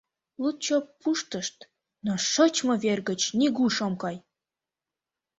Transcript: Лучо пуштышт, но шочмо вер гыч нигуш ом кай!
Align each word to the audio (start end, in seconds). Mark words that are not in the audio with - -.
Лучо 0.41 0.77
пуштышт, 0.99 1.57
но 2.05 2.13
шочмо 2.31 2.73
вер 2.83 2.99
гыч 3.09 3.21
нигуш 3.39 3.75
ом 3.85 3.93
кай! 4.01 4.17